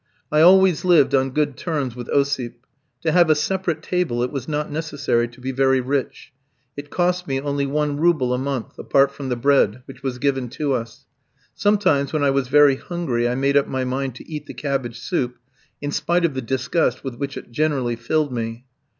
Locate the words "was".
4.31-4.47, 10.01-10.17, 12.31-12.47